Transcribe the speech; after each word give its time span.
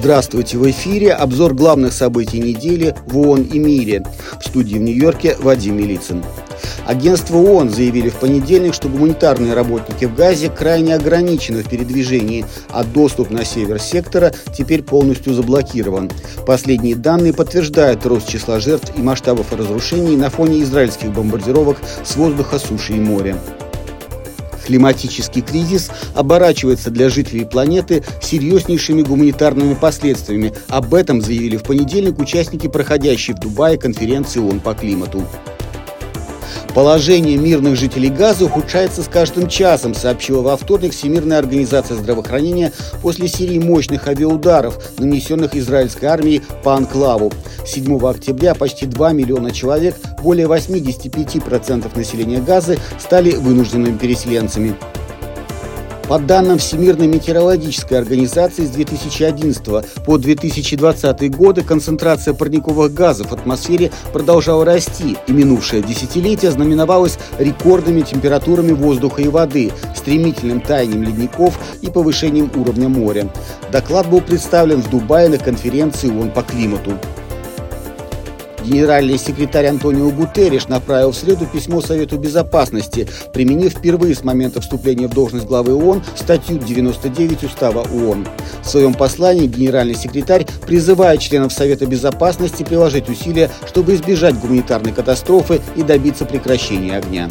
Здравствуйте, 0.00 0.56
в 0.56 0.68
эфире 0.70 1.12
обзор 1.12 1.52
главных 1.52 1.92
событий 1.92 2.38
недели 2.38 2.94
в 3.04 3.18
ООН 3.18 3.42
и 3.52 3.58
мире. 3.58 4.02
В 4.40 4.48
студии 4.48 4.76
в 4.78 4.80
Нью-Йорке 4.80 5.36
Вадим 5.38 5.76
Милицын. 5.76 6.24
Агентство 6.86 7.36
ООН 7.36 7.68
заявили 7.68 8.08
в 8.08 8.14
понедельник, 8.14 8.72
что 8.72 8.88
гуманитарные 8.88 9.52
работники 9.52 10.06
в 10.06 10.14
Газе 10.14 10.48
крайне 10.48 10.94
ограничены 10.94 11.62
в 11.62 11.68
передвижении, 11.68 12.46
а 12.70 12.82
доступ 12.82 13.28
на 13.28 13.44
север 13.44 13.78
сектора 13.78 14.32
теперь 14.56 14.82
полностью 14.82 15.34
заблокирован. 15.34 16.10
Последние 16.46 16.96
данные 16.96 17.34
подтверждают 17.34 18.06
рост 18.06 18.26
числа 18.26 18.58
жертв 18.58 18.90
и 18.96 19.02
масштабов 19.02 19.52
разрушений 19.52 20.16
на 20.16 20.30
фоне 20.30 20.62
израильских 20.62 21.12
бомбардировок 21.12 21.76
с 22.04 22.16
воздуха, 22.16 22.58
суши 22.58 22.94
и 22.94 23.00
моря. 23.00 23.36
Климатический 24.70 25.40
кризис 25.40 25.90
оборачивается 26.14 26.92
для 26.92 27.08
жителей 27.08 27.44
планеты 27.44 28.04
серьезнейшими 28.22 29.02
гуманитарными 29.02 29.74
последствиями. 29.74 30.52
Об 30.68 30.94
этом 30.94 31.20
заявили 31.20 31.56
в 31.56 31.64
понедельник 31.64 32.20
участники 32.20 32.68
проходящей 32.68 33.34
в 33.34 33.40
Дубае 33.40 33.78
конференции 33.78 34.38
ООН 34.38 34.60
по 34.60 34.74
климату. 34.74 35.26
Положение 36.74 37.36
мирных 37.36 37.74
жителей 37.74 38.10
Газа 38.10 38.44
ухудшается 38.44 39.02
с 39.02 39.08
каждым 39.08 39.48
часом, 39.48 39.92
сообщила 39.92 40.40
во 40.40 40.56
вторник 40.56 40.92
Всемирная 40.92 41.38
организация 41.38 41.96
здравоохранения 41.96 42.72
после 43.02 43.26
серии 43.26 43.58
мощных 43.58 44.06
авиаударов, 44.06 44.78
нанесенных 44.98 45.56
израильской 45.56 46.08
армией 46.08 46.42
по 46.62 46.76
анклаву. 46.76 47.32
7 47.66 47.98
октября 48.06 48.54
почти 48.54 48.86
2 48.86 49.12
миллиона 49.12 49.50
человек, 49.50 49.96
более 50.22 50.46
85% 50.46 51.96
населения 51.96 52.38
Газы, 52.40 52.78
стали 53.00 53.32
вынужденными 53.32 53.98
переселенцами. 53.98 54.76
По 56.10 56.18
данным 56.18 56.58
Всемирной 56.58 57.06
метеорологической 57.06 57.96
организации 57.96 58.64
с 58.64 58.70
2011 58.70 60.04
по 60.04 60.18
2020 60.18 61.36
годы 61.36 61.62
концентрация 61.62 62.34
парниковых 62.34 62.92
газов 62.92 63.28
в 63.30 63.32
атмосфере 63.32 63.92
продолжала 64.12 64.64
расти, 64.64 65.16
и 65.28 65.32
минувшее 65.32 65.84
десятилетие 65.84 66.50
знаменовалось 66.50 67.16
рекордными 67.38 68.00
температурами 68.00 68.72
воздуха 68.72 69.22
и 69.22 69.28
воды, 69.28 69.70
стремительным 69.94 70.60
таянием 70.60 71.04
ледников 71.04 71.56
и 71.80 71.86
повышением 71.86 72.50
уровня 72.56 72.88
моря. 72.88 73.30
Доклад 73.70 74.10
был 74.10 74.20
представлен 74.20 74.82
в 74.82 74.90
Дубае 74.90 75.28
на 75.28 75.38
конференции 75.38 76.10
ООН 76.10 76.32
по 76.32 76.42
климату. 76.42 76.98
Генеральный 78.64 79.18
секретарь 79.18 79.66
Антонио 79.66 80.10
Гутерриш 80.10 80.68
направил 80.68 81.12
в 81.12 81.16
среду 81.16 81.46
письмо 81.46 81.80
Совету 81.80 82.18
Безопасности, 82.18 83.08
применив 83.32 83.72
впервые 83.72 84.14
с 84.14 84.22
момента 84.22 84.60
вступления 84.60 85.08
в 85.08 85.14
должность 85.14 85.46
главы 85.46 85.74
ООН 85.74 86.02
статью 86.16 86.58
99 86.58 87.44
Устава 87.44 87.80
ООН. 87.82 88.26
В 88.62 88.68
своем 88.68 88.94
послании 88.94 89.46
генеральный 89.46 89.94
секретарь 89.94 90.46
призывает 90.66 91.20
членов 91.20 91.52
Совета 91.52 91.86
Безопасности 91.86 92.62
приложить 92.62 93.08
усилия, 93.08 93.50
чтобы 93.66 93.94
избежать 93.94 94.38
гуманитарной 94.38 94.92
катастрофы 94.92 95.60
и 95.76 95.82
добиться 95.82 96.24
прекращения 96.24 96.96
огня. 96.96 97.28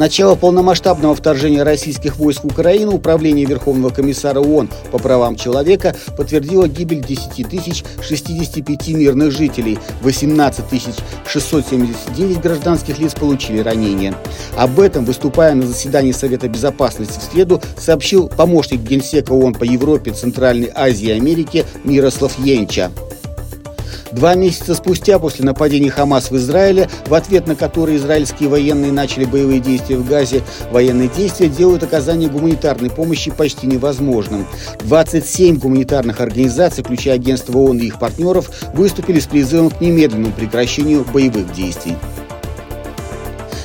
Начала 0.00 0.34
полномасштабного 0.34 1.14
вторжения 1.14 1.62
российских 1.62 2.16
войск 2.16 2.44
в 2.44 2.46
Украину 2.46 2.94
Управление 2.94 3.44
Верховного 3.44 3.90
комиссара 3.90 4.40
ООН 4.40 4.70
по 4.90 4.98
правам 4.98 5.36
человека 5.36 5.94
подтвердило 6.16 6.66
гибель 6.66 7.04
10 7.04 7.46
тысяч 7.46 7.84
65 8.00 8.88
мирных 8.94 9.30
жителей, 9.30 9.78
18 10.00 10.66
тысяч 10.70 10.94
679 11.26 12.40
гражданских 12.40 12.98
лиц 12.98 13.12
получили 13.12 13.58
ранения. 13.58 14.14
Об 14.56 14.80
этом, 14.80 15.04
выступая 15.04 15.54
на 15.54 15.66
заседании 15.66 16.12
Совета 16.12 16.48
Безопасности 16.48 17.18
в 17.18 17.30
среду, 17.30 17.60
сообщил 17.76 18.28
помощник 18.28 18.80
Генсека 18.80 19.32
ООН 19.32 19.52
по 19.52 19.64
Европе, 19.64 20.12
Центральной 20.12 20.70
Азии 20.74 21.08
и 21.08 21.12
Америке 21.12 21.66
Мирослав 21.84 22.38
Йенча. 22.38 22.90
Два 24.12 24.34
месяца 24.34 24.74
спустя 24.74 25.18
после 25.20 25.44
нападения 25.44 25.90
Хамас 25.90 26.30
в 26.30 26.36
Израиле, 26.36 26.88
в 27.06 27.14
ответ 27.14 27.46
на 27.46 27.54
которые 27.54 27.96
израильские 27.98 28.48
военные 28.48 28.90
начали 28.90 29.24
боевые 29.24 29.60
действия 29.60 29.96
в 29.96 30.08
Газе, 30.08 30.42
военные 30.72 31.08
действия 31.08 31.48
делают 31.48 31.84
оказание 31.84 32.28
гуманитарной 32.28 32.90
помощи 32.90 33.30
почти 33.30 33.68
невозможным. 33.68 34.46
27 34.80 35.58
гуманитарных 35.58 36.20
организаций, 36.20 36.82
включая 36.82 37.14
агентство 37.14 37.56
ООН 37.58 37.78
и 37.78 37.86
их 37.86 37.98
партнеров, 38.00 38.50
выступили 38.74 39.20
с 39.20 39.26
призывом 39.26 39.70
к 39.70 39.80
немедленному 39.80 40.32
прекращению 40.32 41.04
боевых 41.12 41.52
действий. 41.52 41.96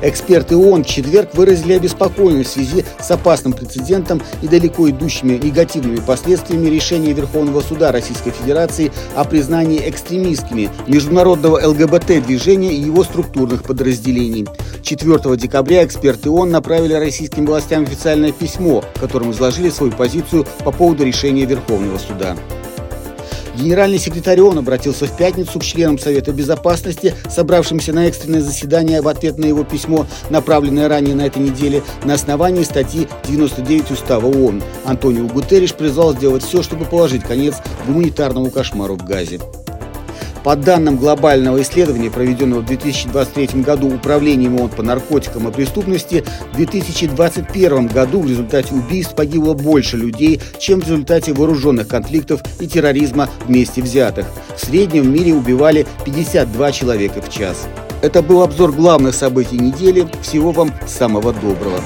Эксперты 0.00 0.56
ООН 0.56 0.84
в 0.84 0.86
четверг 0.86 1.34
выразили 1.34 1.72
обеспокоенность 1.72 2.50
в 2.50 2.52
связи 2.52 2.84
с 3.00 3.10
опасным 3.10 3.52
прецедентом 3.52 4.22
и 4.42 4.48
далеко 4.48 4.88
идущими 4.90 5.36
негативными 5.36 5.96
последствиями 5.96 6.68
решения 6.68 7.12
Верховного 7.12 7.60
суда 7.60 7.90
Российской 7.90 8.30
Федерации 8.30 8.92
о 9.16 9.24
признании 9.24 9.88
экстремистскими 9.88 10.70
международного 10.86 11.66
ЛГБТ-движения 11.66 12.72
и 12.72 12.80
его 12.80 13.02
структурных 13.02 13.64
подразделений. 13.64 14.46
4 14.82 15.36
декабря 15.36 15.84
эксперты 15.84 16.30
ООН 16.30 16.50
направили 16.50 16.94
российским 16.94 17.46
властям 17.46 17.82
официальное 17.82 18.32
письмо, 18.32 18.84
в 18.94 19.00
котором 19.00 19.32
изложили 19.32 19.70
свою 19.70 19.92
позицию 19.92 20.46
по 20.64 20.70
поводу 20.70 21.04
решения 21.04 21.44
Верховного 21.44 21.98
суда. 21.98 22.36
Генеральный 23.58 23.98
секретарь 23.98 24.40
ООН 24.40 24.58
обратился 24.58 25.06
в 25.06 25.16
пятницу 25.16 25.58
к 25.58 25.64
членам 25.64 25.98
Совета 25.98 26.32
Безопасности, 26.32 27.14
собравшимся 27.28 27.92
на 27.92 28.06
экстренное 28.06 28.40
заседание 28.40 29.02
в 29.02 29.08
ответ 29.08 29.36
на 29.36 29.46
его 29.46 29.64
письмо, 29.64 30.06
направленное 30.30 30.88
ранее 30.88 31.16
на 31.16 31.26
этой 31.26 31.42
неделе, 31.42 31.82
на 32.04 32.14
основании 32.14 32.62
статьи 32.62 33.08
99 33.26 33.90
Устава 33.90 34.26
ООН. 34.26 34.62
Антонио 34.84 35.26
Гутерриш 35.26 35.74
призвал 35.74 36.14
сделать 36.14 36.44
все, 36.44 36.62
чтобы 36.62 36.84
положить 36.84 37.24
конец 37.24 37.56
гуманитарному 37.86 38.52
кошмару 38.52 38.94
в 38.94 39.04
Газе. 39.04 39.40
По 40.48 40.56
данным 40.56 40.96
глобального 40.96 41.60
исследования, 41.60 42.10
проведенного 42.10 42.60
в 42.60 42.64
2023 42.64 43.60
году 43.60 43.94
Управлением 43.94 44.58
ООН 44.58 44.70
по 44.70 44.82
наркотикам 44.82 45.46
и 45.46 45.52
преступности, 45.52 46.24
в 46.54 46.56
2021 46.56 47.88
году 47.88 48.20
в 48.20 48.26
результате 48.26 48.74
убийств 48.74 49.14
погибло 49.14 49.52
больше 49.52 49.98
людей, 49.98 50.40
чем 50.58 50.80
в 50.80 50.84
результате 50.84 51.34
вооруженных 51.34 51.86
конфликтов 51.86 52.40
и 52.60 52.66
терроризма 52.66 53.28
вместе 53.46 53.82
взятых. 53.82 54.24
В 54.56 54.64
среднем 54.64 55.02
в 55.02 55.08
мире 55.08 55.34
убивали 55.34 55.86
52 56.06 56.72
человека 56.72 57.20
в 57.20 57.28
час. 57.28 57.68
Это 58.00 58.22
был 58.22 58.42
обзор 58.42 58.72
главных 58.72 59.14
событий 59.14 59.58
недели. 59.58 60.08
Всего 60.22 60.52
вам 60.52 60.72
самого 60.86 61.34
доброго. 61.34 61.82